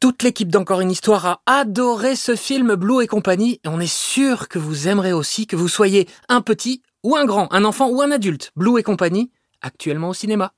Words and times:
Toute 0.00 0.22
l'équipe 0.22 0.48
d'Encore 0.48 0.80
une 0.80 0.90
histoire 0.90 1.26
a 1.26 1.40
adoré 1.46 2.16
ce 2.16 2.36
film 2.36 2.74
Blue 2.74 3.02
et 3.02 3.06
compagnie 3.06 3.60
et 3.64 3.68
on 3.68 3.80
est 3.80 3.92
sûr 3.92 4.48
que 4.48 4.58
vous 4.58 4.88
aimerez 4.88 5.12
aussi 5.12 5.46
que 5.46 5.56
vous 5.56 5.68
soyez 5.68 6.08
un 6.28 6.40
petit 6.40 6.82
ou 7.02 7.16
un 7.16 7.24
grand, 7.24 7.52
un 7.52 7.64
enfant 7.64 7.88
ou 7.88 8.02
un 8.02 8.10
adulte. 8.10 8.50
Blue 8.56 8.78
et 8.78 8.82
compagnie, 8.82 9.30
actuellement 9.62 10.10
au 10.10 10.14
cinéma. 10.14 10.52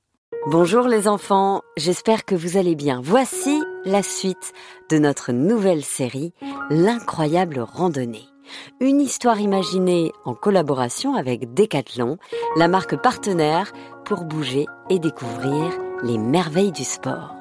Bonjour 0.48 0.88
les 0.88 1.08
enfants, 1.08 1.62
j'espère 1.76 2.24
que 2.24 2.34
vous 2.34 2.56
allez 2.56 2.74
bien. 2.74 3.00
Voici 3.02 3.62
la 3.84 4.02
suite 4.02 4.52
de 4.90 4.98
notre 4.98 5.32
nouvelle 5.32 5.84
série, 5.84 6.32
L'incroyable 6.70 7.60
randonnée. 7.60 8.26
Une 8.80 9.00
histoire 9.00 9.40
imaginée 9.40 10.12
en 10.24 10.34
collaboration 10.34 11.14
avec 11.14 11.52
Decathlon, 11.54 12.18
la 12.56 12.68
marque 12.68 12.96
partenaire 13.00 13.72
pour 14.04 14.24
bouger 14.24 14.66
et 14.90 14.98
découvrir 14.98 15.72
les 16.02 16.18
merveilles 16.18 16.72
du 16.72 16.84
sport. 16.84 17.34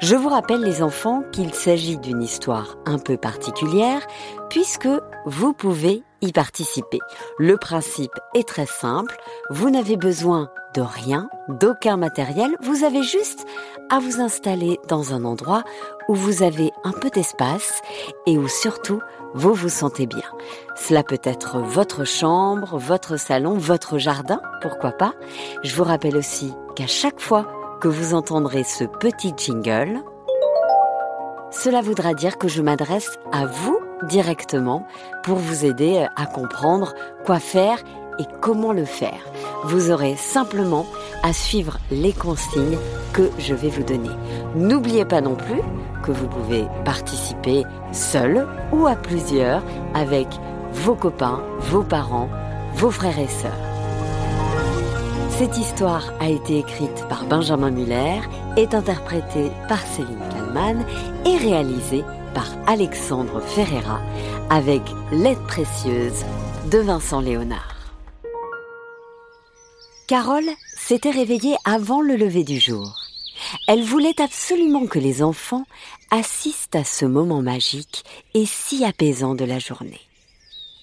Je 0.00 0.14
vous 0.14 0.28
rappelle 0.28 0.60
les 0.60 0.80
enfants 0.80 1.24
qu'il 1.32 1.52
s'agit 1.52 1.98
d'une 1.98 2.22
histoire 2.22 2.76
un 2.86 2.98
peu 2.98 3.16
particulière 3.16 4.06
puisque 4.48 4.88
vous 5.26 5.52
pouvez 5.52 6.04
y 6.20 6.30
participer. 6.30 7.00
Le 7.36 7.56
principe 7.56 8.12
est 8.36 8.46
très 8.46 8.66
simple, 8.66 9.16
vous 9.50 9.70
n'avez 9.70 9.96
besoin 9.96 10.50
de 10.74 10.82
rien, 10.82 11.28
d'aucun 11.48 11.96
matériel, 11.96 12.56
vous 12.60 12.84
avez 12.84 13.02
juste 13.02 13.44
à 13.90 13.98
vous 13.98 14.20
installer 14.20 14.78
dans 14.88 15.14
un 15.14 15.24
endroit 15.24 15.64
où 16.08 16.14
vous 16.14 16.44
avez 16.44 16.70
un 16.84 16.92
peu 16.92 17.10
d'espace 17.10 17.80
et 18.26 18.38
où 18.38 18.46
surtout 18.46 19.00
vous 19.34 19.52
vous 19.52 19.68
sentez 19.68 20.06
bien. 20.06 20.30
Cela 20.76 21.02
peut 21.02 21.20
être 21.24 21.58
votre 21.58 22.04
chambre, 22.04 22.78
votre 22.78 23.16
salon, 23.16 23.54
votre 23.54 23.98
jardin, 23.98 24.40
pourquoi 24.62 24.92
pas. 24.92 25.14
Je 25.64 25.74
vous 25.74 25.84
rappelle 25.84 26.16
aussi 26.16 26.54
qu'à 26.76 26.86
chaque 26.86 27.20
fois 27.20 27.48
que 27.80 27.88
vous 27.88 28.14
entendrez 28.14 28.64
ce 28.64 28.84
petit 28.84 29.34
jingle, 29.36 30.00
cela 31.50 31.80
voudra 31.80 32.14
dire 32.14 32.38
que 32.38 32.48
je 32.48 32.62
m'adresse 32.62 33.18
à 33.32 33.46
vous 33.46 33.78
directement 34.04 34.86
pour 35.24 35.36
vous 35.36 35.64
aider 35.64 36.06
à 36.16 36.26
comprendre 36.26 36.94
quoi 37.24 37.38
faire 37.38 37.78
et 38.18 38.24
comment 38.40 38.72
le 38.72 38.84
faire. 38.84 39.20
Vous 39.64 39.90
aurez 39.90 40.16
simplement 40.16 40.86
à 41.22 41.32
suivre 41.32 41.78
les 41.90 42.12
consignes 42.12 42.78
que 43.12 43.30
je 43.38 43.54
vais 43.54 43.68
vous 43.68 43.84
donner. 43.84 44.10
N'oubliez 44.56 45.04
pas 45.04 45.20
non 45.20 45.36
plus 45.36 45.62
que 46.02 46.12
vous 46.12 46.28
pouvez 46.28 46.64
participer 46.84 47.64
seul 47.92 48.46
ou 48.72 48.86
à 48.86 48.94
plusieurs 48.94 49.62
avec 49.94 50.28
vos 50.72 50.94
copains, 50.94 51.42
vos 51.60 51.82
parents, 51.82 52.28
vos 52.74 52.90
frères 52.90 53.18
et 53.18 53.28
sœurs. 53.28 53.67
Cette 55.38 55.56
histoire 55.56 56.12
a 56.18 56.28
été 56.28 56.58
écrite 56.58 57.06
par 57.08 57.24
Benjamin 57.24 57.70
Muller, 57.70 58.22
est 58.56 58.74
interprétée 58.74 59.52
par 59.68 59.80
Céline 59.86 60.18
Kallmann 60.32 60.84
et 61.24 61.36
réalisée 61.36 62.02
par 62.34 62.48
Alexandre 62.66 63.40
Ferreira 63.40 64.02
avec 64.50 64.82
l'aide 65.12 65.38
précieuse 65.46 66.24
de 66.72 66.78
Vincent 66.78 67.20
Léonard. 67.20 67.76
Carole 70.08 70.50
s'était 70.76 71.12
réveillée 71.12 71.54
avant 71.64 72.00
le 72.00 72.16
lever 72.16 72.42
du 72.42 72.58
jour. 72.58 72.98
Elle 73.68 73.84
voulait 73.84 74.20
absolument 74.20 74.88
que 74.88 74.98
les 74.98 75.22
enfants 75.22 75.66
assistent 76.10 76.74
à 76.74 76.82
ce 76.82 77.04
moment 77.04 77.42
magique 77.42 78.04
et 78.34 78.44
si 78.44 78.84
apaisant 78.84 79.36
de 79.36 79.44
la 79.44 79.60
journée. 79.60 80.00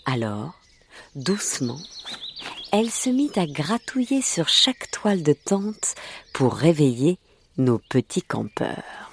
Alors, 0.06 0.54
doucement, 1.14 1.82
elle 2.72 2.92
se 2.92 3.10
mit 3.10 3.32
à 3.36 3.46
gratouiller 3.46 4.22
sur 4.22 4.50
chaque 4.50 4.92
toile 4.92 5.24
de 5.24 5.34
tente 5.34 5.96
pour 6.34 6.54
réveiller 6.54 7.20
nos 7.58 7.80
petits 7.80 8.22
campeurs. 8.22 9.12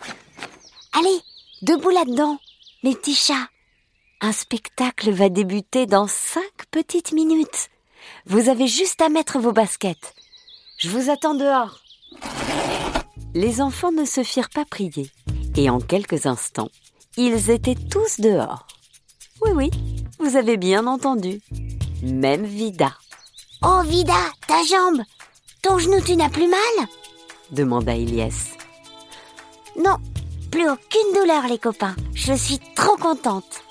Allez, 0.93 1.21
debout 1.63 1.91
là-dedans, 1.91 2.39
mes 2.83 2.95
petits 2.95 3.15
chats. 3.15 3.49
Un 4.21 4.33
spectacle 4.33 5.11
va 5.11 5.29
débuter 5.29 5.87
dans 5.87 6.07
cinq 6.07 6.67
petites 6.71 7.13
minutes. 7.13 7.69
Vous 8.27 8.49
avez 8.49 8.67
juste 8.67 9.01
à 9.01 9.09
mettre 9.09 9.39
vos 9.39 9.53
baskets. 9.53 10.15
Je 10.79 10.89
vous 10.89 11.11
attends 11.11 11.35
dehors. 11.35 11.81
Les 13.35 13.61
enfants 13.61 13.93
ne 13.93 14.05
se 14.05 14.23
firent 14.23 14.51
pas 14.51 14.65
prier, 14.65 15.11
et 15.57 15.71
en 15.71 15.81
quelques 15.81 16.27
instants, 16.27 16.71
ils 17.17 17.51
étaient 17.51 17.75
tous 17.75 18.21
dehors. 18.21 18.67
Oui, 19.41 19.51
oui, 19.55 19.71
vous 20.19 20.37
avez 20.37 20.57
bien 20.57 20.87
entendu. 20.87 21.41
Même 22.03 22.45
Vida. 22.45 22.97
Oh 23.65 23.83
Vida, 23.85 24.15
ta 24.47 24.65
jambe 24.65 25.03
Ton 25.63 25.79
genou, 25.79 26.01
tu 26.01 26.17
n'as 26.17 26.29
plus 26.29 26.49
mal 26.49 26.89
demanda 27.53 27.95
Elias. 27.95 28.57
Non, 29.77 29.97
plus 30.51 30.69
aucune 30.69 31.15
douleur 31.15 31.47
les 31.49 31.59
copains. 31.59 31.95
Je 32.15 32.33
suis 32.33 32.59
trop 32.75 32.97
contente. 32.97 33.63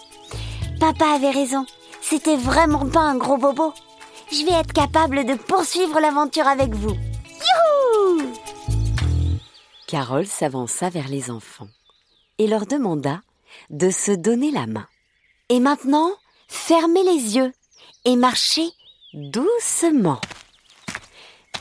Papa 0.79 1.05
avait 1.15 1.31
raison. 1.31 1.65
C'était 2.01 2.37
vraiment 2.37 2.87
pas 2.87 3.01
un 3.01 3.17
gros 3.17 3.37
bobo. 3.37 3.73
Je 4.31 4.45
vais 4.45 4.59
être 4.59 4.73
capable 4.73 5.25
de 5.25 5.35
poursuivre 5.35 5.99
l'aventure 5.99 6.47
avec 6.47 6.73
vous. 6.73 6.95
Youhou 6.95 8.31
Carole 9.87 10.27
s'avança 10.27 10.89
vers 10.89 11.09
les 11.09 11.29
enfants 11.29 11.67
et 12.37 12.47
leur 12.47 12.65
demanda 12.65 13.21
de 13.69 13.89
se 13.89 14.11
donner 14.11 14.51
la 14.51 14.67
main. 14.67 14.87
Et 15.49 15.59
maintenant, 15.59 16.11
fermez 16.47 17.03
les 17.03 17.35
yeux 17.35 17.51
et 18.05 18.15
marchez 18.15 18.69
doucement. 19.13 20.21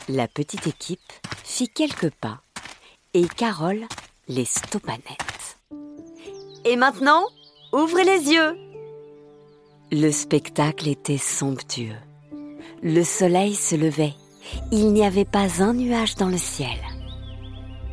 La 0.07 0.27
petite 0.27 0.67
équipe 0.67 0.99
fit 1.43 1.67
quelques 1.67 2.09
pas 2.09 2.41
et 3.13 3.27
Carole 3.27 3.85
les 4.29 4.45
stoppa 4.45 4.93
net. 4.93 5.57
Et 6.63 6.77
maintenant, 6.77 7.25
ouvrez 7.73 8.05
les 8.05 8.31
yeux. 8.31 8.57
Le 9.91 10.11
spectacle 10.11 10.87
était 10.87 11.17
somptueux. 11.17 11.97
Le 12.81 13.03
soleil 13.03 13.55
se 13.55 13.75
levait. 13.75 14.13
Il 14.71 14.93
n'y 14.93 15.05
avait 15.05 15.25
pas 15.25 15.61
un 15.61 15.73
nuage 15.73 16.15
dans 16.15 16.29
le 16.29 16.37
ciel. 16.37 16.77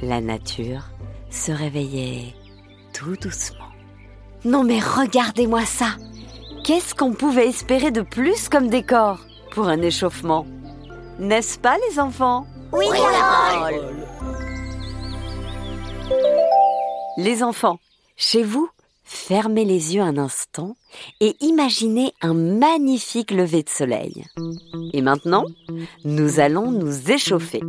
La 0.02 0.20
nature 0.20 0.84
se 1.30 1.50
réveillait 1.50 2.34
tout 2.94 3.16
doucement. 3.16 3.58
Non 4.44 4.62
mais 4.62 4.78
regardez-moi 4.78 5.64
ça 5.64 5.96
Qu'est-ce 6.62 6.94
qu'on 6.94 7.12
pouvait 7.12 7.48
espérer 7.48 7.90
de 7.90 8.02
plus 8.02 8.48
comme 8.48 8.68
décor? 8.68 9.18
Pour 9.58 9.66
un 9.66 9.82
échauffement. 9.82 10.46
N'est-ce 11.18 11.58
pas 11.58 11.76
les 11.90 11.98
enfants? 11.98 12.46
Oui, 12.72 12.86
Les 17.16 17.42
enfants, 17.42 17.80
chez 18.16 18.44
vous, 18.44 18.68
fermez 19.02 19.64
les 19.64 19.96
yeux 19.96 20.02
un 20.02 20.16
instant 20.16 20.76
et 21.18 21.34
imaginez 21.40 22.12
un 22.22 22.34
magnifique 22.34 23.32
lever 23.32 23.64
de 23.64 23.68
soleil. 23.68 24.26
Et 24.92 25.02
maintenant, 25.02 25.44
nous 26.04 26.38
allons 26.38 26.70
nous 26.70 27.10
échauffer. 27.10 27.60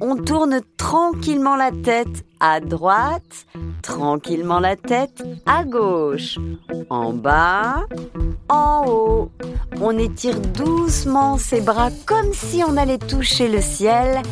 On 0.00 0.16
tourne 0.16 0.60
tranquillement 0.76 1.54
la 1.54 1.70
tête 1.70 2.24
à 2.40 2.58
droite, 2.58 3.46
tranquillement 3.82 4.58
la 4.58 4.74
tête 4.74 5.22
à 5.46 5.62
gauche, 5.62 6.40
en 6.90 7.12
bas, 7.12 7.86
On 9.84 9.98
étire 9.98 10.38
doucement 10.40 11.38
ses 11.38 11.60
bras 11.60 11.90
comme 12.06 12.32
si 12.32 12.62
on 12.66 12.76
allait 12.76 12.98
toucher 12.98 13.48
le 13.48 13.60
ciel 13.60 14.22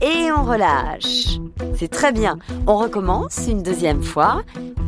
et 0.00 0.32
on 0.32 0.42
relâche. 0.44 1.38
C'est 1.76 1.90
très 1.90 2.12
bien. 2.12 2.38
On 2.66 2.76
recommence 2.76 3.46
une 3.48 3.62
deuxième 3.62 4.02
fois. 4.02 4.42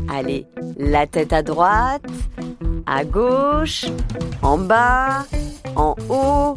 Allez, 0.08 0.46
la 0.76 1.06
tête 1.06 1.32
à 1.32 1.42
droite, 1.42 2.02
à 2.86 3.04
gauche, 3.04 3.86
en 4.42 4.58
bas, 4.58 5.24
en 5.76 5.94
haut. 6.08 6.54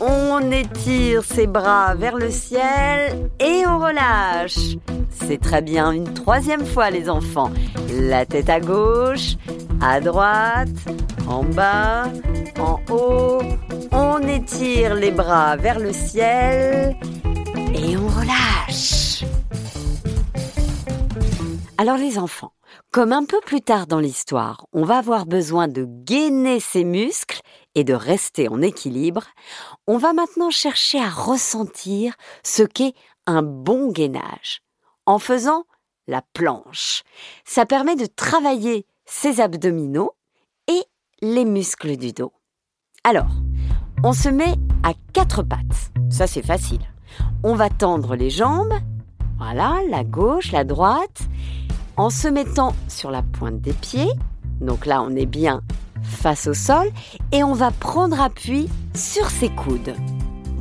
On 0.00 0.50
étire 0.50 1.22
ses 1.24 1.46
bras 1.46 1.94
vers 1.94 2.16
le 2.16 2.30
ciel 2.30 3.30
et 3.38 3.64
on 3.66 3.78
relâche. 3.78 4.76
C'est 5.10 5.40
très 5.40 5.62
bien. 5.62 5.92
Une 5.92 6.12
troisième 6.12 6.64
fois, 6.64 6.90
les 6.90 7.10
enfants. 7.10 7.50
La 7.92 8.24
tête 8.24 8.48
à 8.48 8.60
gauche, 8.60 9.36
à 9.80 10.00
droite, 10.00 10.68
en 11.28 11.44
bas, 11.44 12.04
en 12.58 12.80
haut. 12.90 13.42
On 13.92 14.18
étire 14.26 14.94
les 14.94 15.10
bras 15.10 15.56
vers 15.56 15.78
le 15.78 15.92
ciel 15.92 16.96
et 17.74 17.96
on 17.96 18.08
relâche. 18.08 19.24
Alors 21.78 21.96
les 21.96 22.18
enfants, 22.18 22.52
Comme 22.92 23.12
un 23.12 23.24
peu 23.24 23.40
plus 23.40 23.62
tard 23.62 23.86
dans 23.86 24.00
l'histoire, 24.00 24.66
on 24.72 24.84
va 24.84 24.98
avoir 24.98 25.24
besoin 25.24 25.68
de 25.68 25.86
gainer 26.04 26.60
ses 26.60 26.84
muscles 26.84 27.40
et 27.74 27.84
de 27.84 27.94
rester 27.94 28.48
en 28.48 28.62
équilibre, 28.62 29.24
on 29.86 29.96
va 29.96 30.12
maintenant 30.12 30.50
chercher 30.50 31.00
à 31.00 31.08
ressentir 31.08 32.14
ce 32.42 32.62
qu'est 32.62 32.94
un 33.26 33.42
bon 33.42 33.90
gainage 33.90 34.62
en 35.06 35.18
faisant 35.18 35.64
la 36.06 36.22
planche. 36.32 37.02
Ça 37.44 37.66
permet 37.66 37.96
de 37.96 38.06
travailler 38.06 38.86
ses 39.04 39.40
abdominaux 39.40 40.12
et 40.68 40.82
les 41.22 41.44
muscles 41.44 41.96
du 41.96 42.12
dos. 42.12 42.32
Alors, 43.04 43.30
on 44.02 44.12
se 44.12 44.28
met 44.28 44.54
à 44.82 44.92
quatre 45.12 45.42
pattes. 45.42 45.92
Ça, 46.10 46.26
c'est 46.26 46.42
facile. 46.42 46.80
On 47.42 47.54
va 47.54 47.70
tendre 47.70 48.16
les 48.16 48.30
jambes. 48.30 48.74
Voilà, 49.38 49.80
la 49.88 50.04
gauche, 50.04 50.52
la 50.52 50.64
droite 50.64 51.22
en 51.96 52.10
se 52.10 52.28
mettant 52.28 52.74
sur 52.88 53.10
la 53.10 53.22
pointe 53.22 53.60
des 53.60 53.72
pieds. 53.72 54.10
Donc 54.60 54.86
là, 54.86 55.02
on 55.02 55.14
est 55.16 55.26
bien 55.26 55.62
face 56.10 56.46
au 56.46 56.54
sol 56.54 56.90
et 57.32 57.42
on 57.42 57.54
va 57.54 57.70
prendre 57.70 58.20
appui 58.20 58.68
sur 58.94 59.30
ses 59.30 59.48
coudes. 59.48 59.94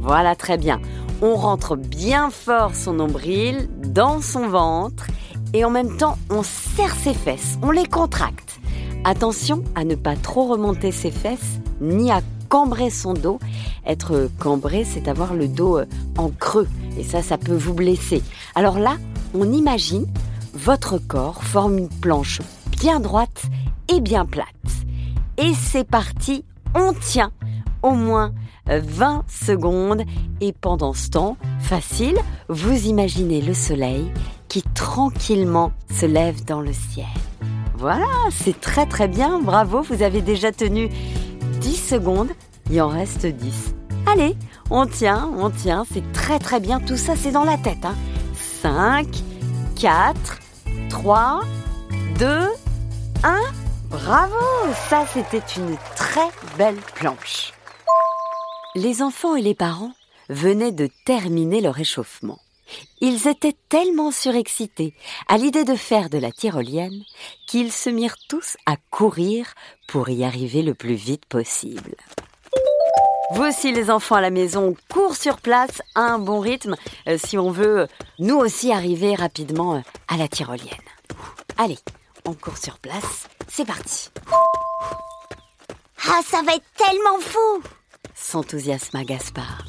Voilà, 0.01 0.35
très 0.35 0.57
bien. 0.57 0.79
On 1.21 1.35
rentre 1.35 1.75
bien 1.75 2.29
fort 2.29 2.75
son 2.75 2.93
nombril 2.93 3.69
dans 3.77 4.21
son 4.21 4.47
ventre 4.47 5.07
et 5.53 5.65
en 5.65 5.69
même 5.69 5.97
temps, 5.97 6.17
on 6.29 6.43
serre 6.43 6.95
ses 6.95 7.13
fesses, 7.13 7.57
on 7.61 7.71
les 7.71 7.85
contracte. 7.85 8.59
Attention 9.03 9.63
à 9.75 9.83
ne 9.83 9.95
pas 9.95 10.15
trop 10.15 10.47
remonter 10.47 10.91
ses 10.91 11.11
fesses 11.11 11.59
ni 11.81 12.11
à 12.11 12.21
cambrer 12.49 12.89
son 12.89 13.13
dos. 13.13 13.39
Être 13.85 14.29
cambré, 14.39 14.83
c'est 14.83 15.07
avoir 15.07 15.33
le 15.33 15.47
dos 15.47 15.77
euh, 15.77 15.85
en 16.17 16.29
creux 16.29 16.67
et 16.97 17.03
ça, 17.03 17.21
ça 17.21 17.37
peut 17.37 17.55
vous 17.55 17.73
blesser. 17.73 18.21
Alors 18.55 18.79
là, 18.79 18.97
on 19.33 19.51
imagine 19.51 20.05
votre 20.53 20.97
corps 20.97 21.43
forme 21.43 21.77
une 21.77 21.89
planche 21.89 22.41
bien 22.79 22.99
droite 22.99 23.43
et 23.87 24.01
bien 24.01 24.25
plate. 24.25 24.47
Et 25.41 25.53
c'est 25.53 25.85
parti, 25.85 26.43
on 26.75 26.91
tient 26.91 27.31
au 27.81 27.91
moins 27.91 28.33
20 28.67 29.23
secondes 29.29 30.03
et 30.41 30.51
pendant 30.51 30.93
ce 30.93 31.09
temps, 31.09 31.37
facile, 31.61 32.17
vous 32.49 32.87
imaginez 32.87 33.41
le 33.41 33.53
soleil 33.53 34.11
qui 34.49 34.63
tranquillement 34.73 35.71
se 35.89 36.05
lève 36.05 36.43
dans 36.43 36.59
le 36.59 36.73
ciel. 36.73 37.05
Voilà, 37.77 38.05
c'est 38.31 38.59
très 38.59 38.85
très 38.85 39.07
bien, 39.07 39.39
bravo, 39.39 39.81
vous 39.81 40.03
avez 40.03 40.21
déjà 40.21 40.51
tenu 40.51 40.89
10 41.61 41.75
secondes, 41.75 42.31
il 42.69 42.81
en 42.81 42.89
reste 42.89 43.25
10. 43.25 43.75
Allez, 44.07 44.35
on 44.69 44.87
tient, 44.87 45.31
on 45.37 45.49
tient, 45.49 45.85
c'est 45.89 46.11
très 46.11 46.39
très 46.39 46.59
bien, 46.59 46.81
tout 46.81 46.97
ça 46.97 47.13
c'est 47.15 47.31
dans 47.31 47.45
la 47.45 47.57
tête. 47.57 47.87
5, 48.61 49.07
4, 49.79 50.39
3, 50.89 51.41
2, 52.17 52.27
1. 53.23 53.68
Bravo 53.89 54.35
Ça, 54.87 55.05
c'était 55.11 55.43
une 55.57 55.75
très 55.95 56.29
belle 56.57 56.79
planche. 56.93 57.53
Les 58.75 59.01
enfants 59.01 59.35
et 59.35 59.41
les 59.41 59.55
parents 59.55 59.93
venaient 60.29 60.71
de 60.71 60.89
terminer 61.05 61.59
leur 61.59 61.79
échauffement. 61.79 62.37
Ils 63.01 63.27
étaient 63.27 63.55
tellement 63.67 64.11
surexcités 64.11 64.93
à 65.27 65.37
l'idée 65.37 65.63
de 65.63 65.73
faire 65.73 66.11
de 66.11 66.19
la 66.19 66.31
tyrolienne 66.31 67.03
qu'ils 67.47 67.71
se 67.71 67.89
mirent 67.89 68.17
tous 68.27 68.57
à 68.67 68.75
courir 68.91 69.55
pour 69.87 70.09
y 70.09 70.23
arriver 70.23 70.61
le 70.61 70.75
plus 70.75 70.93
vite 70.93 71.25
possible. 71.25 71.95
Vous 73.31 73.43
aussi 73.43 73.71
les 73.71 73.89
enfants 73.89 74.15
à 74.15 74.21
la 74.21 74.29
maison, 74.29 74.75
cours 74.91 75.15
sur 75.15 75.37
place 75.37 75.81
à 75.95 76.01
un 76.01 76.19
bon 76.19 76.39
rythme 76.39 76.75
euh, 77.07 77.17
si 77.17 77.39
on 77.39 77.49
veut 77.49 77.87
nous 78.19 78.37
aussi 78.37 78.71
arriver 78.71 79.15
rapidement 79.15 79.75
euh, 79.75 79.81
à 80.07 80.17
la 80.17 80.27
tyrolienne. 80.27 80.77
Allez, 81.57 81.77
on 82.25 82.33
court 82.33 82.57
sur 82.57 82.77
place, 82.77 83.27
c'est 83.47 83.65
parti. 83.65 84.09
Ah, 86.07 86.21
ça 86.25 86.41
va 86.43 86.55
être 86.55 86.65
tellement 86.77 87.19
fou 87.19 87.63
s'enthousiasma 88.19 89.03
Gaspard. 89.03 89.65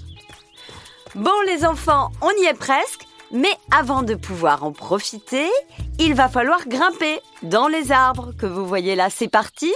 Bon 1.14 1.40
les 1.46 1.64
enfants, 1.64 2.10
on 2.20 2.30
y 2.42 2.46
est 2.46 2.54
presque, 2.54 3.06
mais 3.32 3.52
avant 3.70 4.02
de 4.02 4.14
pouvoir 4.14 4.64
en 4.64 4.72
profiter, 4.72 5.48
il 5.98 6.14
va 6.14 6.28
falloir 6.28 6.66
grimper 6.68 7.20
dans 7.42 7.68
les 7.68 7.90
arbres 7.90 8.32
que 8.38 8.46
vous 8.46 8.66
voyez 8.66 8.96
là. 8.96 9.08
C'est 9.08 9.28
parti 9.28 9.72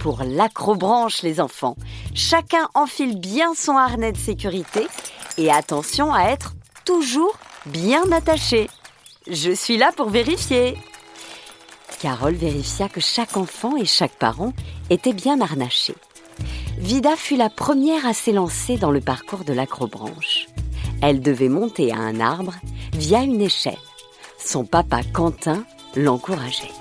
pour 0.00 0.22
l'acrobranche 0.24 1.22
les 1.22 1.40
enfants. 1.40 1.76
Chacun 2.14 2.68
enfile 2.74 3.18
bien 3.20 3.54
son 3.54 3.76
harnais 3.76 4.12
de 4.12 4.18
sécurité 4.18 4.86
et 5.38 5.50
attention 5.52 6.12
à 6.12 6.24
être 6.24 6.54
toujours 6.84 7.38
bien 7.66 8.10
attaché. 8.12 8.68
Je 9.28 9.52
suis 9.52 9.76
là 9.76 9.90
pour 9.96 10.10
vérifier. 10.10 10.76
Carole 12.04 12.34
vérifia 12.34 12.86
que 12.90 13.00
chaque 13.00 13.38
enfant 13.38 13.78
et 13.78 13.86
chaque 13.86 14.18
parent 14.18 14.52
était 14.90 15.14
bien 15.14 15.40
harnaché. 15.40 15.94
Vida 16.76 17.16
fut 17.16 17.38
la 17.38 17.48
première 17.48 18.06
à 18.06 18.12
s'élancer 18.12 18.76
dans 18.76 18.90
le 18.90 19.00
parcours 19.00 19.42
de 19.42 19.54
l'acrobranche. 19.54 20.44
Elle 21.00 21.22
devait 21.22 21.48
monter 21.48 21.92
à 21.92 21.96
un 21.96 22.20
arbre 22.20 22.56
via 22.92 23.22
une 23.22 23.40
échelle. 23.40 23.78
Son 24.36 24.66
papa 24.66 25.00
Quentin 25.14 25.64
l'encourageait. 25.96 26.72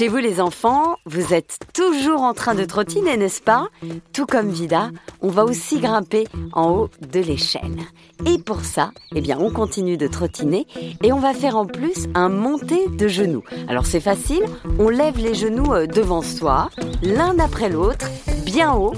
Chez 0.00 0.08
vous 0.08 0.16
les 0.16 0.40
enfants, 0.40 0.96
vous 1.04 1.34
êtes 1.34 1.58
toujours 1.74 2.22
en 2.22 2.32
train 2.32 2.54
de 2.54 2.64
trottiner, 2.64 3.18
n'est-ce 3.18 3.42
pas? 3.42 3.68
Tout 4.14 4.24
comme 4.24 4.48
Vida, 4.48 4.88
on 5.20 5.28
va 5.28 5.44
aussi 5.44 5.78
grimper 5.78 6.26
en 6.54 6.70
haut 6.70 6.88
de 7.12 7.20
l'échelle. 7.20 7.76
Et 8.24 8.38
pour 8.38 8.64
ça, 8.64 8.92
eh 9.14 9.20
bien, 9.20 9.36
on 9.38 9.50
continue 9.50 9.98
de 9.98 10.06
trottiner 10.06 10.66
et 11.02 11.12
on 11.12 11.18
va 11.18 11.34
faire 11.34 11.54
en 11.58 11.66
plus 11.66 12.06
un 12.14 12.30
monté 12.30 12.88
de 12.88 13.08
genoux. 13.08 13.42
Alors 13.68 13.84
c'est 13.84 14.00
facile, 14.00 14.42
on 14.78 14.88
lève 14.88 15.18
les 15.18 15.34
genoux 15.34 15.70
euh, 15.74 15.86
devant 15.86 16.22
soi, 16.22 16.70
l'un 17.02 17.38
après 17.38 17.68
l'autre, 17.68 18.06
bien 18.46 18.72
haut, 18.72 18.94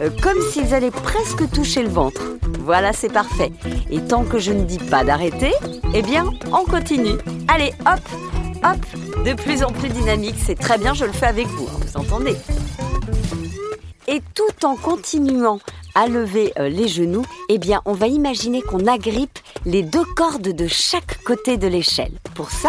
euh, 0.00 0.08
comme 0.22 0.40
s'ils 0.40 0.72
allaient 0.72 0.90
presque 0.90 1.50
toucher 1.50 1.82
le 1.82 1.90
ventre. 1.90 2.22
Voilà, 2.60 2.94
c'est 2.94 3.12
parfait. 3.12 3.52
Et 3.90 4.00
tant 4.00 4.24
que 4.24 4.38
je 4.38 4.52
ne 4.52 4.64
dis 4.64 4.78
pas 4.78 5.04
d'arrêter, 5.04 5.52
eh 5.94 6.00
bien, 6.00 6.30
on 6.50 6.64
continue. 6.64 7.18
Allez, 7.46 7.74
hop, 7.80 8.00
hop, 8.64 9.24
de 9.24 9.34
plus 9.34 9.62
en 9.62 9.72
plus 9.72 9.88
dynamique. 9.88 10.36
C'est 10.38 10.58
très 10.58 10.78
bien, 10.78 10.94
je 10.94 11.04
le 11.04 11.12
fais 11.12 11.26
avec 11.26 11.46
vous, 11.46 11.66
hein, 11.66 11.78
vous 11.80 11.96
entendez 11.96 12.36
Et 14.08 14.22
tout 14.34 14.66
en 14.66 14.76
continuant 14.76 15.60
à 15.96 16.06
lever 16.06 16.52
euh, 16.58 16.68
les 16.68 16.88
genoux, 16.88 17.24
eh 17.48 17.58
bien, 17.58 17.80
on 17.86 17.94
va 17.94 18.06
imaginer 18.06 18.60
qu'on 18.60 18.86
agrippe 18.86 19.38
les 19.64 19.82
deux 19.82 20.04
cordes 20.14 20.42
de 20.42 20.66
chaque 20.68 21.24
côté 21.24 21.56
de 21.56 21.66
l'échelle. 21.66 22.12
Pour 22.34 22.50
ça, 22.50 22.68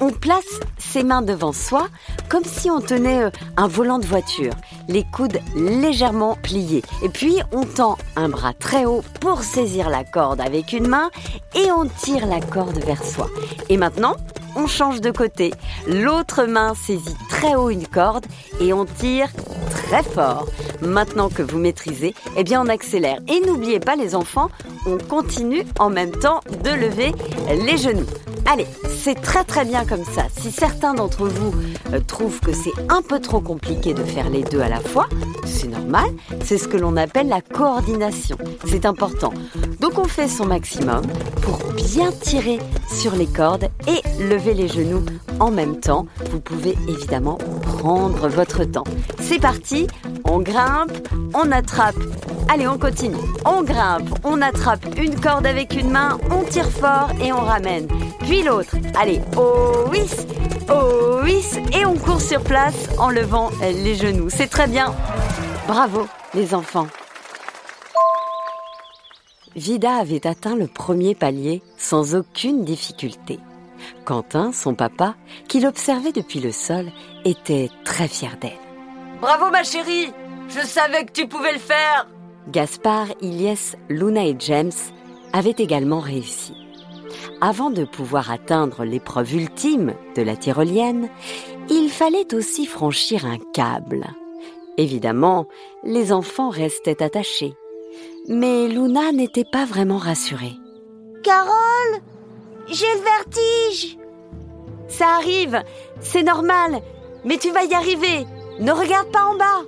on 0.00 0.10
place 0.10 0.60
ses 0.78 1.02
mains 1.02 1.22
devant 1.22 1.52
soi 1.52 1.88
comme 2.28 2.44
si 2.44 2.70
on 2.70 2.80
tenait 2.80 3.24
euh, 3.24 3.30
un 3.56 3.66
volant 3.66 3.98
de 3.98 4.06
voiture, 4.06 4.54
les 4.88 5.04
coudes 5.12 5.40
légèrement 5.56 6.36
pliés. 6.40 6.82
Et 7.02 7.08
puis, 7.08 7.40
on 7.50 7.64
tend 7.64 7.98
un 8.14 8.28
bras 8.28 8.54
très 8.54 8.84
haut 8.84 9.02
pour 9.20 9.42
saisir 9.42 9.90
la 9.90 10.04
corde 10.04 10.40
avec 10.40 10.72
une 10.72 10.86
main 10.86 11.10
et 11.56 11.70
on 11.72 11.86
tire 11.86 12.26
la 12.26 12.40
corde 12.40 12.78
vers 12.78 13.04
soi. 13.04 13.28
Et 13.68 13.76
maintenant, 13.76 14.16
on 14.54 14.66
change 14.66 15.00
de 15.00 15.10
côté. 15.10 15.52
L'autre 15.86 16.44
main 16.44 16.74
saisit 16.74 17.16
très 17.28 17.54
haut 17.54 17.70
une 17.70 17.86
corde 17.86 18.26
et 18.60 18.72
on 18.72 18.84
tire 18.84 19.28
très 19.70 20.02
fort. 20.02 20.46
Maintenant 20.80 21.28
que 21.28 21.42
vous 21.42 21.58
maîtrisez, 21.58 22.14
eh 22.36 22.44
bien 22.44 22.51
on 22.56 22.68
accélère. 22.68 23.18
Et 23.28 23.40
n'oubliez 23.46 23.80
pas 23.80 23.96
les 23.96 24.14
enfants, 24.14 24.50
on 24.86 24.98
continue 24.98 25.64
en 25.78 25.90
même 25.90 26.12
temps 26.12 26.40
de 26.64 26.70
lever 26.70 27.12
les 27.48 27.76
genoux. 27.76 28.06
Allez, 28.50 28.66
c'est 28.88 29.14
très 29.20 29.44
très 29.44 29.64
bien 29.64 29.84
comme 29.84 30.04
ça. 30.04 30.24
Si 30.36 30.50
certains 30.50 30.94
d'entre 30.94 31.26
vous 31.28 31.54
euh, 31.92 32.00
trouvent 32.06 32.40
que 32.40 32.52
c'est 32.52 32.72
un 32.88 33.00
peu 33.00 33.20
trop 33.20 33.40
compliqué 33.40 33.94
de 33.94 34.02
faire 34.02 34.30
les 34.30 34.42
deux 34.42 34.60
à 34.60 34.68
la 34.68 34.80
fois, 34.80 35.08
c'est 35.44 35.68
normal, 35.68 36.10
c'est 36.42 36.58
ce 36.58 36.66
que 36.66 36.76
l'on 36.76 36.96
appelle 36.96 37.28
la 37.28 37.40
coordination. 37.40 38.36
C'est 38.66 38.84
important. 38.84 39.32
Donc 39.80 39.98
on 39.98 40.04
fait 40.04 40.28
son 40.28 40.46
maximum 40.46 41.02
pour 41.40 41.58
bien 41.74 42.10
tirer 42.10 42.58
sur 42.92 43.14
les 43.14 43.26
cordes 43.26 43.68
et 43.86 44.22
lever 44.22 44.54
les 44.54 44.68
genoux 44.68 45.04
en 45.38 45.50
même 45.50 45.78
temps. 45.78 46.06
Vous 46.30 46.40
pouvez 46.40 46.76
évidemment 46.88 47.38
prendre 47.62 48.28
votre 48.28 48.64
temps. 48.64 48.84
C'est 49.20 49.40
parti, 49.40 49.86
on 50.24 50.40
grimpe, 50.40 50.92
on 51.34 51.50
attrape 51.52 51.96
Allez, 52.48 52.66
on 52.68 52.78
continue. 52.78 53.16
On 53.44 53.62
grimpe, 53.62 54.08
on 54.24 54.42
attrape 54.42 54.84
une 54.96 55.18
corde 55.18 55.46
avec 55.46 55.74
une 55.74 55.90
main, 55.90 56.18
on 56.30 56.42
tire 56.44 56.70
fort 56.70 57.10
et 57.22 57.32
on 57.32 57.40
ramène. 57.40 57.86
Puis 58.20 58.42
l'autre. 58.42 58.76
Allez, 58.98 59.20
oh 59.36 59.86
oui, 59.90 60.02
oh 60.70 61.20
oui, 61.24 61.42
et 61.72 61.84
on 61.86 61.96
court 61.96 62.20
sur 62.20 62.42
place 62.42 62.88
en 62.98 63.10
levant 63.10 63.50
les 63.60 63.94
genoux. 63.94 64.28
C'est 64.28 64.48
très 64.48 64.66
bien. 64.66 64.94
Bravo, 65.66 66.06
les 66.34 66.54
enfants. 66.54 66.88
Vida 69.54 69.96
avait 69.96 70.26
atteint 70.26 70.56
le 70.56 70.66
premier 70.66 71.14
palier 71.14 71.62
sans 71.76 72.14
aucune 72.14 72.64
difficulté. 72.64 73.38
Quentin, 74.04 74.52
son 74.52 74.74
papa, 74.74 75.14
qui 75.48 75.60
l'observait 75.60 76.12
depuis 76.12 76.40
le 76.40 76.52
sol, 76.52 76.86
était 77.24 77.68
très 77.84 78.08
fier 78.08 78.36
d'elle. 78.40 78.58
Bravo 79.20 79.50
ma 79.50 79.62
chérie 79.62 80.12
Je 80.48 80.66
savais 80.66 81.04
que 81.04 81.12
tu 81.12 81.28
pouvais 81.28 81.52
le 81.52 81.58
faire 81.58 82.06
Gaspard, 82.48 83.08
Ilyes, 83.20 83.76
Luna 83.88 84.26
et 84.26 84.36
James 84.38 84.72
avaient 85.32 85.54
également 85.58 86.00
réussi. 86.00 86.54
avant 87.40 87.70
de 87.70 87.84
pouvoir 87.84 88.30
atteindre 88.30 88.84
l'épreuve 88.84 89.34
ultime 89.34 89.94
de 90.14 90.22
la 90.22 90.36
tyrolienne, 90.36 91.08
il 91.70 91.90
fallait 91.90 92.34
aussi 92.34 92.66
franchir 92.66 93.26
un 93.26 93.38
câble. 93.52 94.06
Évidemment, 94.78 95.48
les 95.82 96.12
enfants 96.12 96.50
restaient 96.50 97.02
attachés. 97.02 97.54
Mais 98.28 98.68
Luna 98.68 99.10
n'était 99.12 99.44
pas 99.44 99.64
vraiment 99.64 99.98
rassurée. 99.98 100.54
Carole 101.24 102.00
J'ai 102.68 102.86
le 102.94 103.02
vertige 103.02 103.98
Ça 104.88 105.16
arrive, 105.16 105.62
c'est 106.00 106.22
normal, 106.22 106.80
mais 107.24 107.38
tu 107.38 107.50
vas 107.50 107.64
y 107.64 107.74
arriver. 107.74 108.26
Ne 108.60 108.72
regarde 108.72 109.10
pas 109.10 109.24
en 109.24 109.34
bas. 109.36 109.62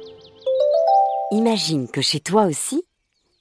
Imagine 1.31 1.89
que 1.89 2.03
chez 2.03 2.21
toi 2.21 2.45
aussi, 2.45 2.85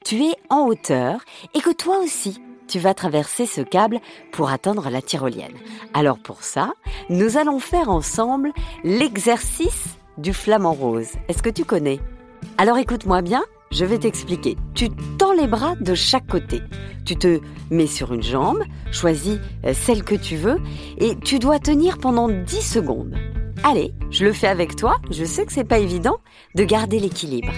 tu 0.05 0.23
es 0.23 0.35
en 0.49 0.67
hauteur 0.67 1.19
et 1.53 1.59
que 1.59 1.69
toi 1.69 1.99
aussi, 1.99 2.41
tu 2.67 2.79
vas 2.79 2.93
traverser 2.93 3.45
ce 3.45 3.59
câble 3.59 3.99
pour 4.31 4.49
atteindre 4.49 4.89
la 4.89 5.01
tyrolienne. 5.01 5.57
Alors 5.93 6.17
pour 6.17 6.43
ça, 6.43 6.73
nous 7.09 7.37
allons 7.37 7.59
faire 7.59 7.89
ensemble 7.89 8.53
l'exercice 8.85 9.97
du 10.17 10.33
flamant 10.33 10.73
rose. 10.73 11.09
Est-ce 11.27 11.43
que 11.43 11.49
tu 11.49 11.65
connais? 11.65 11.99
Alors 12.57 12.77
écoute-moi 12.77 13.21
bien, 13.21 13.43
je 13.71 13.83
vais 13.83 13.99
t'expliquer. 13.99 14.55
Tu 14.75 14.89
tends 15.17 15.33
les 15.33 15.47
bras 15.47 15.75
de 15.75 15.93
chaque 15.93 16.27
côté. 16.27 16.61
Tu 17.05 17.17
te 17.17 17.41
mets 17.69 17.87
sur 17.87 18.13
une 18.13 18.23
jambe, 18.23 18.63
choisis 18.91 19.39
euh, 19.65 19.73
celle 19.73 20.03
que 20.03 20.15
tu 20.15 20.37
veux 20.37 20.61
et 20.99 21.17
tu 21.19 21.37
dois 21.37 21.59
tenir 21.59 21.97
pendant 21.97 22.29
10 22.29 22.61
secondes. 22.61 23.15
Allez, 23.63 23.93
je 24.11 24.25
le 24.25 24.33
fais 24.33 24.47
avec 24.47 24.75
toi. 24.75 24.97
Je 25.09 25.23
sais 25.23 25.45
que 25.45 25.53
c'est 25.53 25.63
pas 25.63 25.79
évident 25.79 26.17
de 26.55 26.65
garder 26.65 26.99
l'équilibre. 26.99 27.53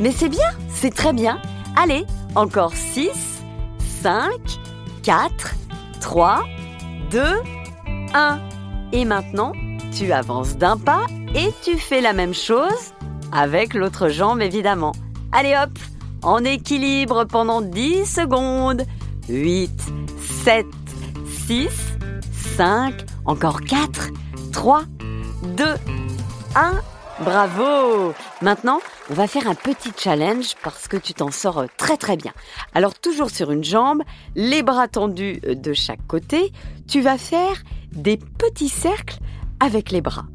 Mais 0.00 0.12
c'est 0.12 0.28
bien, 0.28 0.48
c'est 0.68 0.94
très 0.94 1.12
bien. 1.12 1.42
Allez, 1.76 2.06
encore 2.36 2.72
6, 2.72 3.10
5, 4.02 4.30
4, 5.02 5.54
3, 6.00 6.44
2, 7.10 7.22
1. 8.14 8.40
Et 8.92 9.04
maintenant, 9.04 9.52
tu 9.92 10.12
avances 10.12 10.56
d'un 10.56 10.76
pas 10.76 11.06
et 11.34 11.50
tu 11.62 11.76
fais 11.78 12.00
la 12.00 12.12
même 12.12 12.34
chose 12.34 12.94
avec 13.32 13.74
l'autre 13.74 14.08
jambe 14.08 14.40
évidemment. 14.42 14.92
Allez 15.32 15.54
hop, 15.60 15.76
en 16.22 16.44
équilibre 16.44 17.24
pendant 17.24 17.60
10 17.60 18.06
secondes. 18.06 18.84
8, 19.28 19.70
7, 20.44 20.66
6, 21.46 21.68
5, 22.56 22.94
encore 23.26 23.60
4, 23.62 24.10
3, 24.52 24.82
2, 25.42 25.64
1. 26.54 26.80
Bravo 27.24 28.14
Maintenant, 28.40 28.80
on 29.10 29.14
va 29.14 29.26
faire 29.26 29.46
un 29.46 29.54
petit 29.54 29.90
challenge 29.96 30.54
parce 30.62 30.88
que 30.88 30.96
tu 30.96 31.12
t'en 31.12 31.30
sors 31.30 31.64
très 31.76 31.96
très 31.96 32.16
bien. 32.16 32.32
Alors 32.74 32.94
toujours 32.94 33.30
sur 33.30 33.50
une 33.50 33.64
jambe, 33.64 34.02
les 34.34 34.62
bras 34.62 34.88
tendus 34.88 35.40
de 35.40 35.72
chaque 35.72 36.06
côté, 36.06 36.52
tu 36.88 37.02
vas 37.02 37.18
faire 37.18 37.62
des 37.92 38.16
petits 38.16 38.70
cercles 38.70 39.18
avec 39.60 39.90
les 39.90 40.00
bras. 40.00 40.26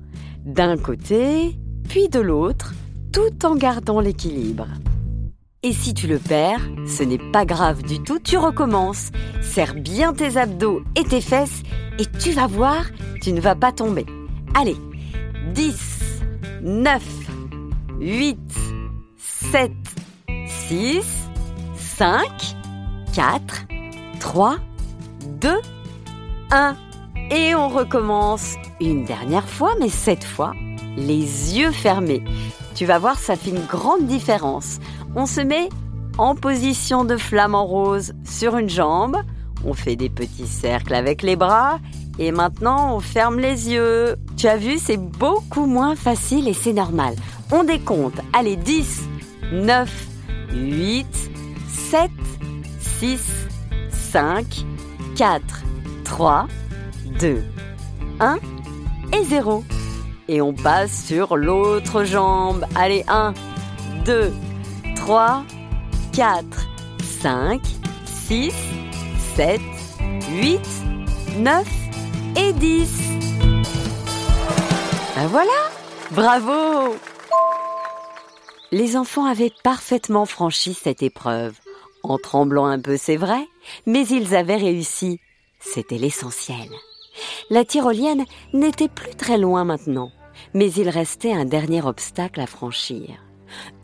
D'un 0.45 0.77
côté, 0.77 1.57
puis 1.89 2.07
de 2.07 2.19
l'autre, 2.19 2.73
tout 3.11 3.45
en 3.45 3.55
gardant 3.55 3.99
l'équilibre. 3.99 4.67
Et 5.63 5.73
si 5.73 5.95
tu 5.95 6.05
le 6.05 6.19
perds, 6.19 6.61
ce 6.87 7.01
n'est 7.01 7.31
pas 7.31 7.45
grave 7.45 7.81
du 7.81 7.99
tout, 8.03 8.19
tu 8.19 8.37
recommences. 8.37 9.09
Serre 9.41 9.73
bien 9.73 10.13
tes 10.13 10.37
abdos 10.37 10.83
et 10.95 11.03
tes 11.03 11.21
fesses 11.21 11.63
et 11.97 12.05
tu 12.05 12.31
vas 12.31 12.45
voir, 12.45 12.85
tu 13.21 13.33
ne 13.33 13.41
vas 13.41 13.55
pas 13.55 13.71
tomber. 13.71 14.05
Allez, 14.53 14.77
10, 15.53 16.21
9, 16.61 17.03
8, 17.99 18.39
7, 19.17 19.71
6, 20.47 21.03
5, 21.75 22.27
4, 23.13 23.65
3, 24.19 24.57
2, 25.41 25.49
1. 26.51 26.75
Et 27.31 27.55
on 27.55 27.69
recommence 27.69 28.55
une 28.81 29.05
dernière 29.05 29.47
fois, 29.47 29.73
mais 29.79 29.89
cette 29.89 30.23
fois, 30.23 30.53
les 30.97 31.57
yeux 31.57 31.71
fermés. 31.71 32.23
Tu 32.75 32.85
vas 32.85 32.99
voir, 32.99 33.17
ça 33.17 33.35
fait 33.35 33.51
une 33.51 33.65
grande 33.65 34.05
différence. 34.05 34.79
On 35.15 35.25
se 35.25 35.41
met 35.41 35.69
en 36.17 36.35
position 36.35 37.05
de 37.05 37.17
flamme 37.17 37.55
en 37.55 37.65
rose 37.65 38.13
sur 38.25 38.57
une 38.57 38.69
jambe. 38.69 39.17
On 39.65 39.73
fait 39.73 39.95
des 39.95 40.09
petits 40.09 40.47
cercles 40.47 40.93
avec 40.93 41.21
les 41.21 41.35
bras 41.35 41.79
et 42.19 42.31
maintenant, 42.31 42.95
on 42.95 42.99
ferme 42.99 43.39
les 43.39 43.69
yeux. 43.71 44.15
Tu 44.37 44.47
as 44.47 44.57
vu, 44.57 44.77
c'est 44.77 44.97
beaucoup 44.97 45.65
moins 45.65 45.95
facile 45.95 46.47
et 46.47 46.53
c'est 46.53 46.73
normal. 46.73 47.15
On 47.51 47.63
décompte. 47.63 48.19
Allez, 48.33 48.57
10, 48.57 49.03
9, 49.53 50.07
8, 50.51 51.07
7, 51.69 52.11
6, 52.99 53.19
5, 53.91 54.45
4, 55.15 55.41
3, 56.03 56.47
2, 57.19 57.43
1 58.19 58.37
et 59.13 59.23
0. 59.23 59.63
Et 60.27 60.41
on 60.41 60.53
passe 60.53 61.05
sur 61.05 61.37
l'autre 61.37 62.03
jambe. 62.03 62.65
Allez, 62.75 63.03
1, 63.07 63.33
2, 64.05 64.33
3, 64.95 65.43
4, 66.13 66.45
5, 67.21 67.61
6, 68.05 68.53
7, 69.35 69.61
8, 70.41 70.59
9 71.39 71.67
et 72.37 72.53
10. 72.53 73.24
Ben 75.15 75.27
voilà 75.27 75.71
Bravo 76.11 76.93
Les 78.73 78.97
enfants 78.97 79.23
avaient 79.23 79.53
parfaitement 79.63 80.25
franchi 80.25 80.73
cette 80.73 81.03
épreuve, 81.03 81.57
en 82.03 82.17
tremblant 82.17 82.65
un 82.65 82.81
peu, 82.81 82.97
c'est 82.97 83.15
vrai, 83.15 83.47
mais 83.85 84.05
ils 84.07 84.35
avaient 84.35 84.57
réussi. 84.57 85.21
C'était 85.61 85.97
l'essentiel. 85.97 86.67
La 87.49 87.63
tyrolienne 87.63 88.25
n'était 88.51 88.89
plus 88.89 89.15
très 89.15 89.37
loin 89.37 89.63
maintenant, 89.63 90.11
mais 90.53 90.69
il 90.73 90.89
restait 90.89 91.31
un 91.31 91.45
dernier 91.45 91.81
obstacle 91.81 92.41
à 92.41 92.45
franchir. 92.45 93.11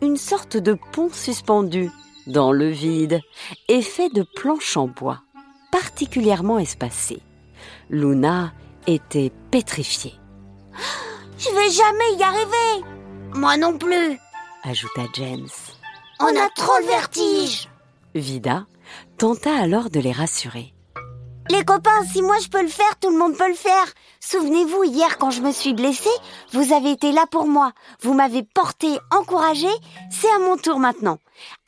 Une 0.02 0.18
sorte 0.18 0.58
de 0.58 0.76
pont 0.92 1.08
suspendu 1.10 1.90
dans 2.26 2.52
le 2.52 2.68
vide 2.68 3.20
et 3.68 3.80
fait 3.80 4.10
de 4.10 4.26
planches 4.36 4.76
en 4.76 4.86
bois, 4.86 5.22
particulièrement 5.70 6.58
espacées. 6.58 7.22
Luna 7.88 8.52
était 8.86 9.32
pétrifiée. 9.50 10.12
Je 11.44 11.50
vais 11.50 11.70
jamais 11.70 12.18
y 12.18 12.22
arriver 12.22 12.84
Moi 13.34 13.56
non 13.56 13.76
plus 13.76 14.18
ajouta 14.62 15.02
James. 15.14 15.48
On 16.20 16.26
a 16.26 16.48
trop 16.54 16.78
le 16.78 16.86
vertige 16.86 17.68
Vida 18.14 18.66
tenta 19.18 19.56
alors 19.56 19.90
de 19.90 19.98
les 19.98 20.12
rassurer. 20.12 20.72
Les 21.50 21.64
copains, 21.64 22.04
si 22.12 22.22
moi 22.22 22.36
je 22.40 22.48
peux 22.48 22.62
le 22.62 22.68
faire, 22.68 22.96
tout 23.00 23.10
le 23.10 23.18
monde 23.18 23.36
peut 23.36 23.48
le 23.48 23.54
faire. 23.54 23.86
Souvenez-vous, 24.20 24.84
hier 24.84 25.18
quand 25.18 25.30
je 25.30 25.42
me 25.42 25.50
suis 25.50 25.74
blessée, 25.74 26.16
vous 26.52 26.72
avez 26.72 26.92
été 26.92 27.10
là 27.10 27.24
pour 27.28 27.46
moi. 27.48 27.72
Vous 28.02 28.14
m'avez 28.14 28.44
porté, 28.44 28.98
encouragé. 29.10 29.68
C'est 30.10 30.30
à 30.30 30.38
mon 30.38 30.56
tour 30.56 30.78
maintenant. 30.78 31.18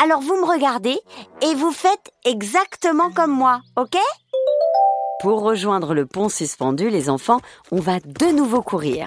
Alors 0.03 0.21
vous 0.21 0.37
me 0.37 0.47
regardez 0.47 0.99
et 1.43 1.55
vous 1.57 1.73
faites 1.73 2.13
exactement 2.25 3.11
comme 3.11 3.33
moi, 3.33 3.61
ok? 3.77 3.97
Pour 5.25 5.41
rejoindre 5.41 5.95
le 5.95 6.05
pont 6.05 6.29
suspendu, 6.29 6.91
les 6.91 7.09
enfants, 7.09 7.41
on 7.73 7.81
va 7.81 7.99
de 7.99 8.27
nouveau 8.37 8.61
courir. 8.61 9.07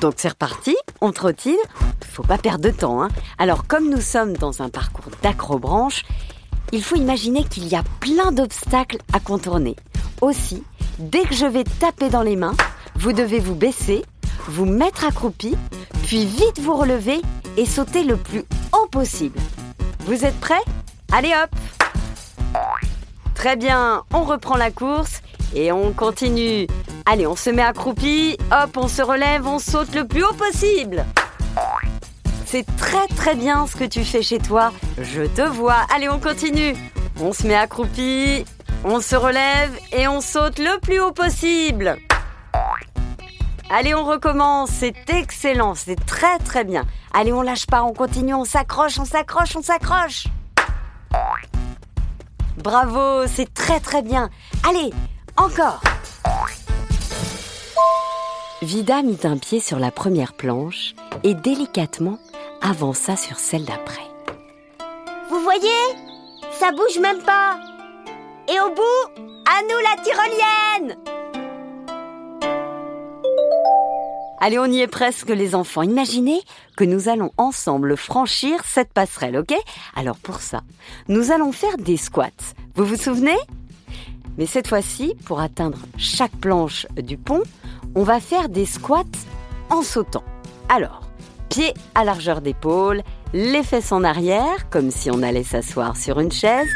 Donc 0.00 0.14
c'est 0.16 0.28
reparti, 0.28 0.76
on 1.00 1.10
trottine. 1.10 1.56
Faut 2.08 2.22
pas 2.22 2.38
perdre 2.38 2.62
de 2.62 2.70
temps. 2.70 3.02
Hein. 3.02 3.08
Alors 3.36 3.66
comme 3.66 3.90
nous 3.90 4.00
sommes 4.00 4.34
dans 4.34 4.62
un 4.62 4.68
parcours 4.68 5.10
d'acrobranche, 5.24 6.04
il 6.70 6.84
faut 6.84 6.94
imaginer 6.94 7.42
qu'il 7.42 7.66
y 7.66 7.74
a 7.74 7.82
plein 7.98 8.30
d'obstacles 8.30 8.98
à 9.12 9.18
contourner. 9.18 9.74
Aussi, 10.20 10.62
dès 11.00 11.24
que 11.24 11.34
je 11.34 11.46
vais 11.46 11.64
taper 11.64 12.10
dans 12.10 12.22
les 12.22 12.36
mains, 12.36 12.54
vous 12.94 13.12
devez 13.12 13.40
vous 13.40 13.56
baisser, 13.56 14.04
vous 14.46 14.66
mettre 14.66 15.04
accroupi, 15.04 15.56
puis 16.04 16.26
vite 16.26 16.60
vous 16.60 16.76
relever 16.76 17.20
et 17.56 17.66
sauter 17.66 18.04
le 18.04 18.16
plus 18.16 18.44
haut 18.72 18.86
possible. 18.86 19.40
Vous 20.04 20.24
êtes 20.24 20.38
prêts? 20.38 20.62
Allez 21.10 21.32
hop 21.42 21.50
Très 23.34 23.56
bien, 23.56 24.04
on 24.14 24.22
reprend 24.22 24.56
la 24.56 24.70
course 24.70 25.22
et 25.54 25.72
on 25.72 25.92
continue. 25.92 26.66
Allez, 27.04 27.26
on 27.26 27.36
se 27.36 27.50
met 27.50 27.62
accroupi, 27.62 28.36
hop, 28.50 28.76
on 28.76 28.88
se 28.88 29.02
relève, 29.02 29.46
on 29.46 29.58
saute 29.58 29.94
le 29.94 30.06
plus 30.06 30.24
haut 30.24 30.34
possible. 30.34 31.04
C'est 32.44 32.66
très 32.76 33.06
très 33.08 33.34
bien 33.34 33.66
ce 33.66 33.76
que 33.76 33.84
tu 33.84 34.04
fais 34.04 34.22
chez 34.22 34.38
toi. 34.38 34.72
Je 34.98 35.22
te 35.22 35.42
vois. 35.42 35.86
Allez, 35.94 36.08
on 36.08 36.18
continue. 36.18 36.74
On 37.20 37.32
se 37.32 37.46
met 37.46 37.54
accroupi, 37.54 38.44
on 38.84 39.00
se 39.00 39.16
relève 39.16 39.76
et 39.92 40.06
on 40.06 40.20
saute 40.20 40.58
le 40.58 40.78
plus 40.80 41.00
haut 41.00 41.12
possible. 41.12 41.96
Allez, 43.68 43.94
on 43.94 44.04
recommence. 44.04 44.70
C'est 44.70 44.94
excellent. 45.08 45.74
C'est 45.74 46.04
très 46.06 46.38
très 46.38 46.64
bien. 46.64 46.84
Allez, 47.12 47.32
on 47.32 47.42
lâche 47.42 47.66
pas, 47.66 47.82
on 47.82 47.92
continue, 47.92 48.34
on 48.34 48.44
s'accroche, 48.44 48.98
on 48.98 49.04
s'accroche, 49.04 49.56
on 49.56 49.62
s'accroche. 49.62 50.26
Bravo, 52.58 53.26
c'est 53.26 53.52
très 53.52 53.80
très 53.80 54.02
bien. 54.02 54.30
Allez, 54.68 54.92
encore 55.36 55.80
Vida 58.62 59.02
mit 59.02 59.18
un 59.24 59.36
pied 59.36 59.60
sur 59.60 59.78
la 59.78 59.90
première 59.90 60.32
planche 60.32 60.94
et 61.22 61.34
délicatement 61.34 62.18
avança 62.62 63.16
sur 63.16 63.38
celle 63.38 63.64
d'après. 63.64 64.02
Vous 65.30 65.40
voyez 65.40 65.68
Ça 66.58 66.70
bouge 66.72 66.98
même 67.00 67.22
pas 67.22 67.58
Et 68.48 68.58
au 68.60 68.70
bout, 68.70 69.22
À 69.46 69.62
nous 69.62 69.78
la 69.82 70.02
tyrolienne 70.02 70.96
Allez, 74.38 74.58
on 74.58 74.66
y 74.66 74.80
est 74.80 74.86
presque 74.86 75.30
les 75.30 75.54
enfants. 75.54 75.82
Imaginez 75.82 76.40
que 76.76 76.84
nous 76.84 77.08
allons 77.08 77.32
ensemble 77.38 77.96
franchir 77.96 78.62
cette 78.64 78.92
passerelle, 78.92 79.38
ok? 79.38 79.54
Alors 79.94 80.18
pour 80.18 80.40
ça, 80.40 80.60
nous 81.08 81.32
allons 81.32 81.52
faire 81.52 81.78
des 81.78 81.96
squats. 81.96 82.30
Vous 82.74 82.84
vous 82.84 82.96
souvenez? 82.96 83.36
Mais 84.38 84.46
cette 84.46 84.68
fois-ci, 84.68 85.14
pour 85.24 85.40
atteindre 85.40 85.78
chaque 85.96 86.36
planche 86.36 86.86
du 86.96 87.16
pont, 87.16 87.42
on 87.94 88.02
va 88.02 88.20
faire 88.20 88.48
des 88.48 88.66
squats 88.66 89.04
en 89.70 89.82
sautant. 89.82 90.24
Alors, 90.68 91.02
pieds 91.48 91.72
à 91.94 92.04
largeur 92.04 92.40
d'épaule, 92.40 93.02
les 93.32 93.62
fesses 93.62 93.92
en 93.92 94.04
arrière, 94.04 94.68
comme 94.70 94.90
si 94.90 95.10
on 95.10 95.22
allait 95.22 95.44
s'asseoir 95.44 95.96
sur 95.96 96.20
une 96.20 96.32
chaise. 96.32 96.68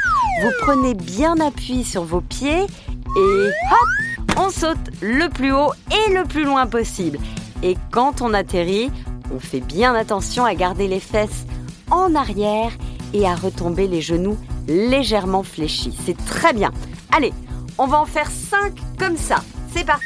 Vous 0.42 0.50
prenez 0.62 0.94
bien 0.94 1.38
appui 1.40 1.84
sur 1.84 2.04
vos 2.04 2.20
pieds 2.20 2.64
et 2.64 3.46
hop, 3.46 4.36
on 4.38 4.50
saute 4.50 4.78
le 5.00 5.28
plus 5.28 5.52
haut 5.52 5.72
et 5.90 6.12
le 6.12 6.24
plus 6.24 6.44
loin 6.44 6.66
possible. 6.66 7.18
Et 7.62 7.76
quand 7.90 8.22
on 8.22 8.32
atterrit, 8.32 8.90
on 9.34 9.38
fait 9.38 9.60
bien 9.60 9.94
attention 9.94 10.44
à 10.44 10.54
garder 10.54 10.88
les 10.88 11.00
fesses 11.00 11.44
en 11.90 12.14
arrière 12.14 12.72
et 13.12 13.26
à 13.26 13.34
retomber 13.34 13.86
les 13.86 14.00
genoux 14.00 14.38
légèrement 14.68 15.42
fléchis. 15.42 15.96
C'est 16.06 16.16
très 16.24 16.52
bien. 16.52 16.72
Allez, 17.12 17.32
on 17.80 17.86
va 17.86 17.98
en 17.98 18.04
faire 18.04 18.30
5 18.30 18.74
comme 18.98 19.16
ça. 19.16 19.36
C'est 19.74 19.84
parti. 19.84 20.04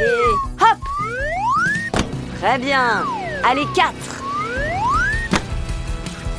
Et 0.00 0.62
hop 0.62 0.78
Très 2.38 2.58
bien. 2.58 3.04
Allez, 3.44 3.66
4. 3.74 3.92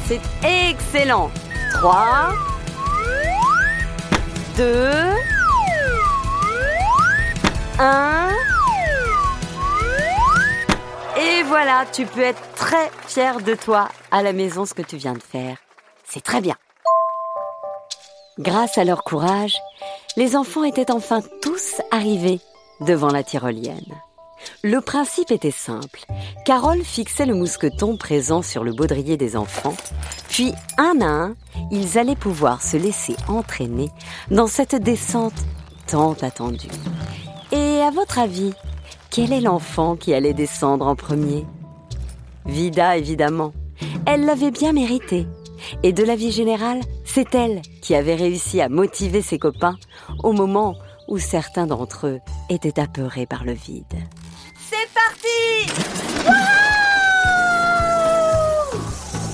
C'est 0.08 0.22
excellent. 0.42 1.30
3. 1.74 2.30
2. 4.56 4.92
1. 7.80 8.30
Et 11.18 11.44
voilà, 11.44 11.86
tu 11.92 12.06
peux 12.06 12.22
être 12.22 12.42
très 12.56 12.90
fier 13.06 13.42
de 13.42 13.54
toi 13.54 13.90
à 14.12 14.24
la 14.24 14.32
maison 14.32 14.66
ce 14.66 14.74
que 14.74 14.82
tu 14.82 14.96
viens 14.96 15.14
de 15.14 15.22
faire. 15.22 15.58
C'est 16.06 16.24
très 16.24 16.40
bien. 16.40 16.56
Grâce 18.40 18.78
à 18.78 18.86
leur 18.86 19.04
courage, 19.04 19.58
les 20.18 20.36
enfants 20.36 20.64
étaient 20.64 20.92
enfin 20.92 21.22
tous 21.42 21.82
arrivés 21.92 22.40
devant 22.82 23.10
la 23.10 23.24
tyrolienne. 23.24 23.96
Le 24.64 24.80
principe 24.82 25.32
était 25.32 25.52
simple. 25.52 26.06
Carole 26.46 26.84
fixait 26.84 27.26
le 27.26 27.36
mousqueton 27.36 27.98
présent 27.98 28.42
sur 28.42 28.64
le 28.64 28.72
baudrier 28.72 29.18
des 29.18 29.36
enfants, 29.36 29.76
puis 30.30 30.54
un 30.78 31.02
à 31.02 31.06
un, 31.06 31.36
ils 31.72 31.98
allaient 31.98 32.16
pouvoir 32.16 32.62
se 32.62 32.78
laisser 32.78 33.16
entraîner 33.28 33.90
dans 34.32 34.48
cette 34.48 34.76
descente 34.76 35.34
tant 35.88 36.14
attendue. 36.22 36.70
Et 37.52 37.82
à 37.82 37.92
votre 37.92 38.20
avis, 38.20 38.54
quel 39.10 39.34
est 39.34 39.42
l'enfant 39.42 39.96
qui 39.96 40.14
allait 40.14 40.34
descendre 40.34 40.88
en 40.88 40.96
premier? 40.96 41.46
Vida, 42.46 42.98
évidemment. 42.98 43.54
Elle 44.06 44.26
l'avait 44.26 44.52
bien 44.52 44.72
mérité. 44.72 45.28
Et 45.84 45.94
de 45.94 46.04
la 46.04 46.16
vie 46.16 46.32
générale, 46.32 46.80
c'est 47.06 47.34
elle 47.36 47.62
qui 47.82 47.96
avait 47.96 48.16
réussi 48.16 48.62
à 48.62 48.70
motiver 48.70 49.22
ses 49.22 49.40
copains 49.40 49.78
au 50.24 50.32
moment 50.32 50.76
où 51.08 51.18
certains 51.18 51.68
d'entre 51.68 52.08
eux 52.08 52.20
étaient 52.50 52.80
apeurés 52.80 53.26
par 53.26 53.44
le 53.44 53.54
vide. 53.54 53.86
C'est 54.70 54.90
parti 54.94 55.72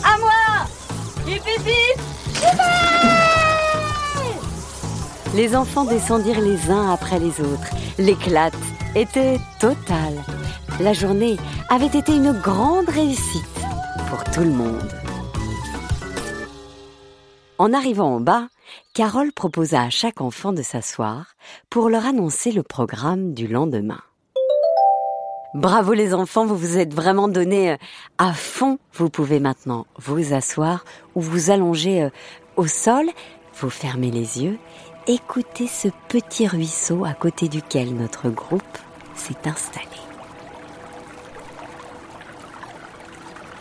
À 0.03 0.17
moi 0.19 0.67
Hip 1.27 1.41
hip 1.45 1.67
hip 1.67 2.01
Les 5.35 5.53
enfants 5.53 5.83
descendirent 5.83 6.39
les 6.39 6.71
uns 6.71 6.91
après 6.93 7.19
les 7.19 7.41
autres. 7.41 7.75
L'éclate 7.97 8.53
était 8.95 9.37
totale. 9.59 10.23
La 10.79 10.93
journée 10.93 11.35
avait 11.69 11.87
été 11.87 12.15
une 12.15 12.31
grande 12.31 12.87
réussite 12.87 13.43
pour 14.09 14.23
tout 14.23 14.41
le 14.41 14.51
monde. 14.51 15.04
En 17.57 17.71
arrivant 17.71 18.15
en 18.15 18.19
bas, 18.19 18.49
Carole 18.93 19.31
proposa 19.31 19.81
à 19.81 19.89
chaque 19.89 20.19
enfant 20.19 20.51
de 20.51 20.61
s'asseoir 20.61 21.35
pour 21.69 21.89
leur 21.89 22.05
annoncer 22.05 22.51
le 22.51 22.63
programme 22.63 23.33
du 23.33 23.47
lendemain. 23.47 24.01
Bravo 25.53 25.93
les 25.93 26.13
enfants, 26.13 26.45
vous 26.45 26.57
vous 26.57 26.77
êtes 26.77 26.93
vraiment 26.93 27.29
donnés 27.29 27.71
euh, 27.71 27.77
à 28.17 28.33
fond. 28.33 28.77
Vous 28.91 29.09
pouvez 29.09 29.39
maintenant 29.39 29.87
vous 29.97 30.33
asseoir 30.33 30.83
ou 31.15 31.21
vous 31.21 31.49
allonger 31.49 32.03
euh, 32.03 32.09
au 32.57 32.67
sol, 32.67 33.05
vous 33.53 33.69
fermez 33.69 34.11
les 34.11 34.43
yeux, 34.43 34.57
écoutez 35.07 35.67
ce 35.67 35.87
petit 36.09 36.47
ruisseau 36.47 37.05
à 37.05 37.13
côté 37.13 37.47
duquel 37.47 37.95
notre 37.95 38.29
groupe 38.29 38.63
s'est 39.15 39.47
installé. 39.47 39.85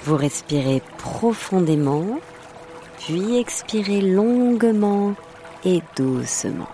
Vous 0.02 0.16
respirez 0.16 0.82
profondément, 0.98 2.18
puis 3.04 3.36
expirez 3.36 4.00
longuement 4.00 5.14
et 5.62 5.82
doucement. 5.94 6.68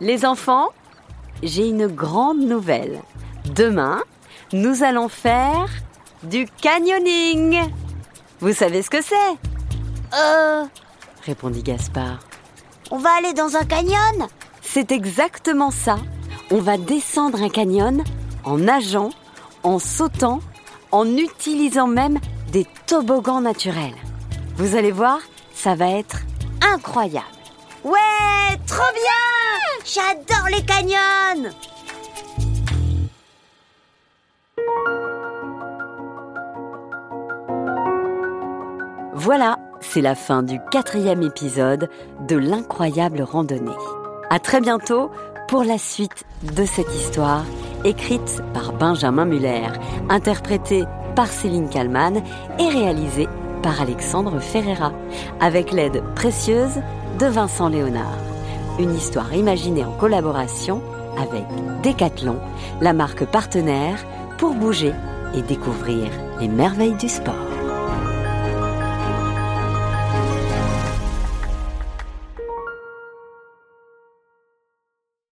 Les 0.00 0.24
enfants, 0.24 0.70
j'ai 1.42 1.68
une 1.68 1.86
grande 1.86 2.40
nouvelle. 2.40 3.02
Demain, 3.54 4.02
nous 4.54 4.82
allons 4.82 5.08
faire 5.08 5.68
du 6.22 6.46
canyoning. 6.46 7.60
Vous 8.40 8.54
savez 8.54 8.80
ce 8.80 8.88
que 8.88 9.02
c'est? 9.02 9.14
Euh, 10.14 10.64
répondit 11.24 11.62
Gaspard. 11.62 12.20
on 12.90 12.98
va 12.98 13.10
aller 13.18 13.34
dans 13.34 13.54
un 13.54 13.64
canyon? 13.64 14.28
C'est 14.62 14.92
exactement 14.92 15.70
ça. 15.70 15.96
On 16.54 16.58
va 16.58 16.76
descendre 16.76 17.40
un 17.42 17.48
canyon 17.48 18.04
en 18.44 18.58
nageant, 18.58 19.08
en 19.62 19.78
sautant, 19.78 20.40
en 20.90 21.08
utilisant 21.16 21.86
même 21.86 22.18
des 22.52 22.66
toboggans 22.86 23.40
naturels. 23.40 23.94
Vous 24.56 24.76
allez 24.76 24.92
voir, 24.92 25.20
ça 25.54 25.74
va 25.74 25.88
être 25.88 26.18
incroyable. 26.60 27.24
Ouais, 27.84 28.58
trop 28.66 28.82
bien 28.92 29.02
J'adore 29.86 30.50
les 30.50 30.62
canyons 30.62 31.50
Voilà, 39.14 39.58
c'est 39.80 40.02
la 40.02 40.14
fin 40.14 40.42
du 40.42 40.60
quatrième 40.70 41.22
épisode 41.22 41.88
de 42.28 42.36
l'incroyable 42.36 43.22
randonnée. 43.22 43.70
À 44.28 44.38
très 44.38 44.60
bientôt 44.60 45.10
pour 45.52 45.64
la 45.64 45.76
suite 45.76 46.24
de 46.56 46.64
cette 46.64 46.94
histoire 46.94 47.44
écrite 47.84 48.42
par 48.54 48.72
Benjamin 48.72 49.26
Muller, 49.26 49.68
interprétée 50.08 50.84
par 51.14 51.26
Céline 51.26 51.68
Kallmann 51.68 52.22
et 52.58 52.68
réalisée 52.70 53.28
par 53.62 53.82
Alexandre 53.82 54.40
Ferreira, 54.40 54.94
avec 55.40 55.70
l'aide 55.70 56.02
précieuse 56.14 56.80
de 57.18 57.26
Vincent 57.26 57.68
Léonard. 57.68 58.16
Une 58.78 58.94
histoire 58.94 59.34
imaginée 59.34 59.84
en 59.84 59.92
collaboration 59.92 60.80
avec 61.18 61.44
Decathlon, 61.82 62.38
la 62.80 62.94
marque 62.94 63.26
partenaire 63.26 63.98
pour 64.38 64.54
bouger 64.54 64.94
et 65.34 65.42
découvrir 65.42 66.08
les 66.40 66.48
merveilles 66.48 66.96
du 66.96 67.10
sport. 67.10 67.51